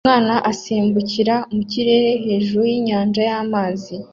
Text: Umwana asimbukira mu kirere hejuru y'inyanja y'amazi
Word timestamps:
Umwana 0.03 0.35
asimbukira 0.51 1.35
mu 1.53 1.61
kirere 1.71 2.11
hejuru 2.25 2.63
y'inyanja 2.71 3.21
y'amazi 3.29 3.95